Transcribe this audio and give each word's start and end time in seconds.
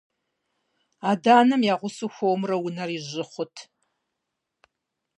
Адэ-анэм 1.11 1.61
я 1.73 1.75
гъусэу 1.79 2.11
хуэмурэ 2.15 2.55
унэри 2.65 2.97
жьы 3.07 3.23
хъурт. 3.29 3.57